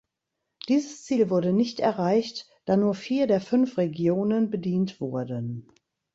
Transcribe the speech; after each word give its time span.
Dieses 0.67 1.03
Ziel 1.03 1.29
wurde 1.29 1.53
nicht 1.53 1.79
erreicht, 1.79 2.47
da 2.65 2.75
nur 2.75 2.95
vier 2.95 3.27
der 3.27 3.39
fünf 3.39 3.77
Regionen 3.77 4.49
bedient 4.49 4.99
wurden. 4.99 5.67